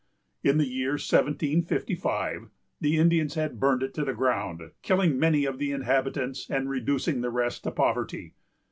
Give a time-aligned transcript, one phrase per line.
[0.43, 5.59] In the year 1755 the Indians had burned it to the ground, killing many of
[5.59, 8.33] the inhabitants, and reducing the rest to poverty.